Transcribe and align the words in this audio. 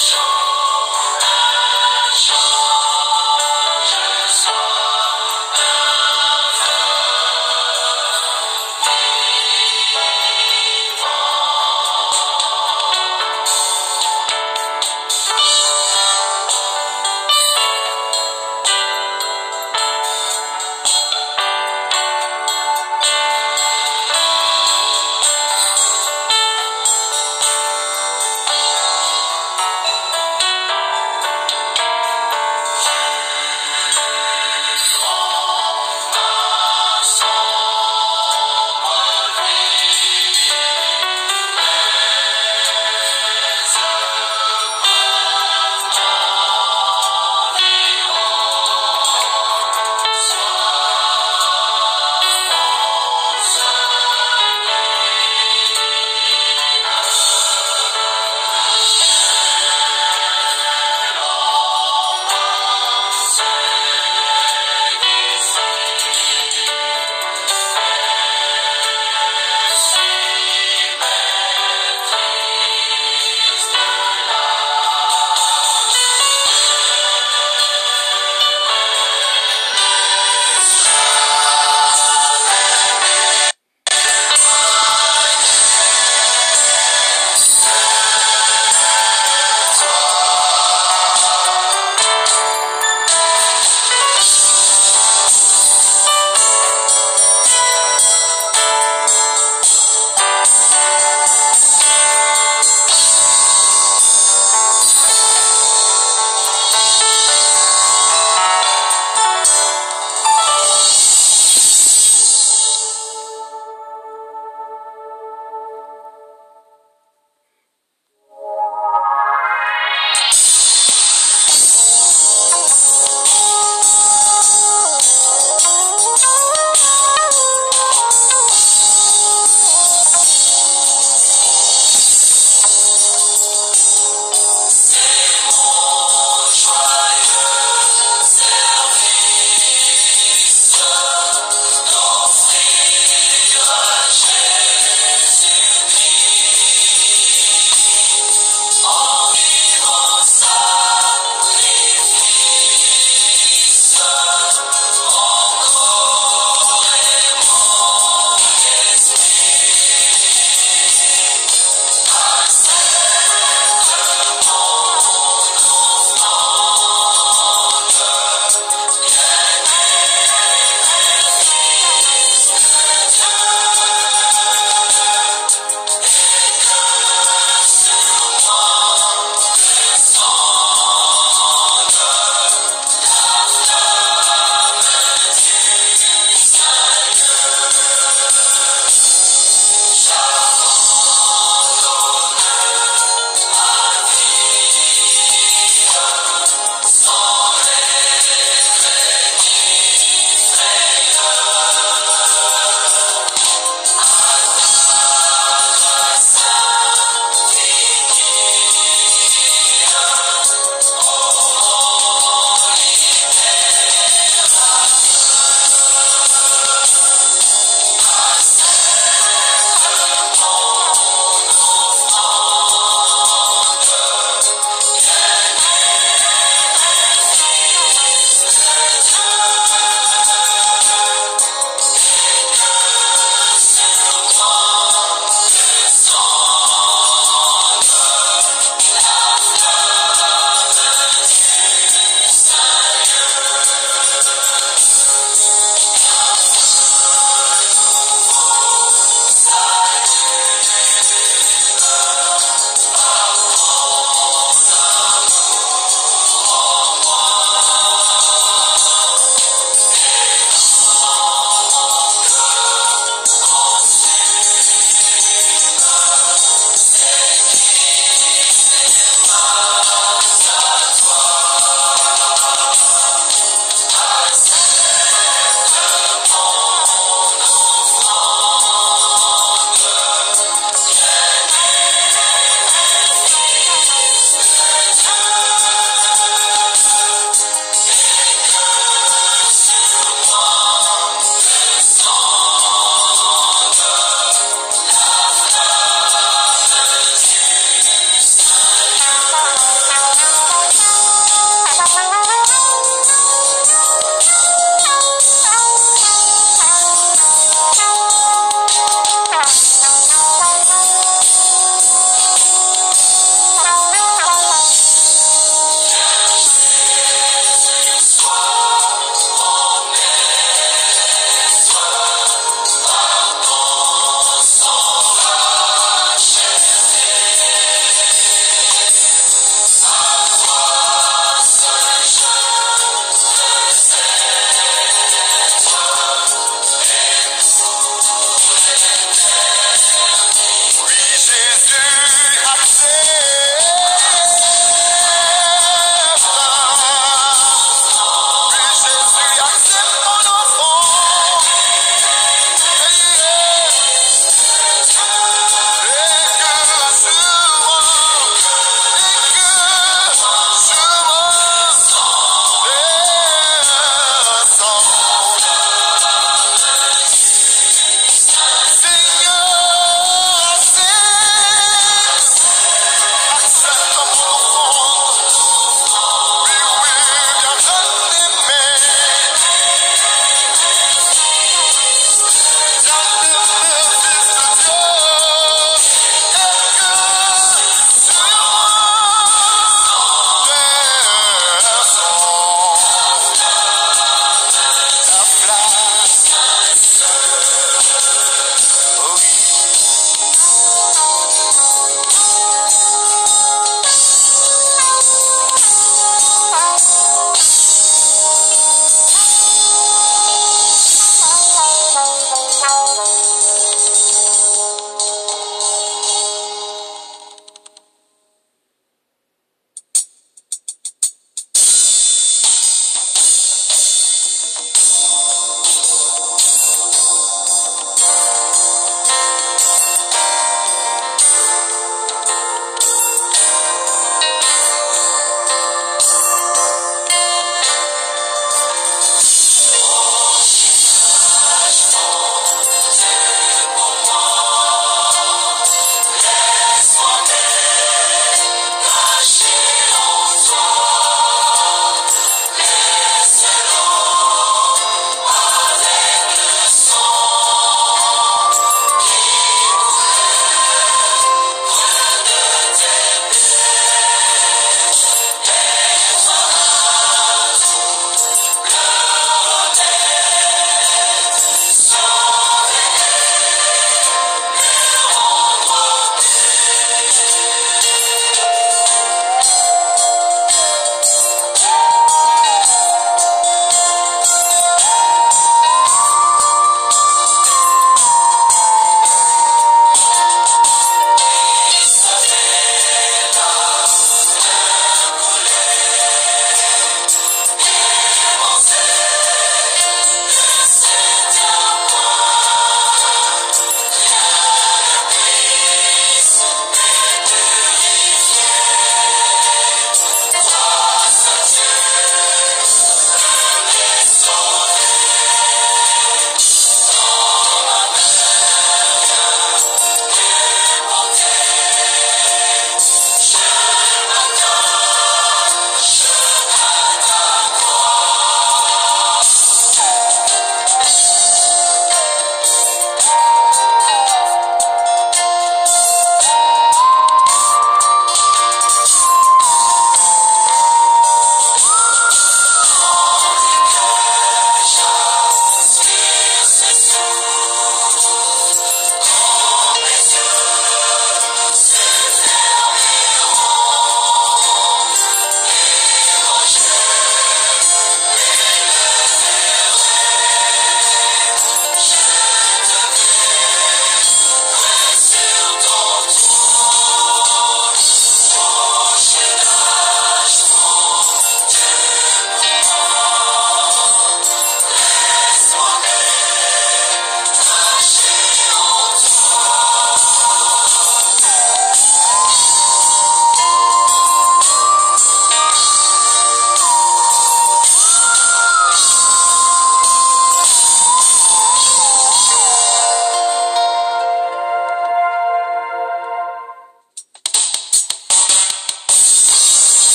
So 0.00 0.29